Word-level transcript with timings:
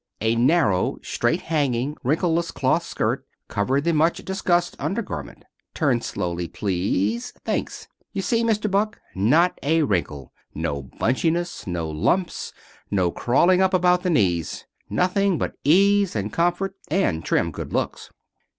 A 0.19 0.35
narrow, 0.35 0.97
straight 1.03 1.41
hanging, 1.43 1.95
wrinkleless 2.03 2.49
cloth 2.49 2.81
skirt 2.83 3.23
covered 3.47 3.83
the 3.83 3.93
much 3.93 4.17
discussed 4.25 4.75
under 4.79 5.03
garment. 5.03 5.45
"Turn 5.75 6.01
slowly, 6.01 6.47
please. 6.47 7.33
Thanks. 7.45 7.87
You 8.11 8.23
see, 8.23 8.43
Mr. 8.43 8.65
Buck? 8.71 8.99
Not 9.13 9.59
a 9.61 9.83
wrinkle. 9.83 10.33
No 10.55 10.81
bunchiness. 10.99 11.67
No 11.67 11.87
lumps. 11.87 12.51
No 12.89 13.11
crawling 13.11 13.61
up 13.61 13.75
about 13.75 14.01
the 14.01 14.09
knees. 14.09 14.65
Nothing 14.89 15.37
but 15.37 15.53
ease, 15.63 16.15
and 16.15 16.33
comfort, 16.33 16.75
and 16.89 17.23
trim 17.23 17.51
good 17.51 17.71
looks." 17.71 18.09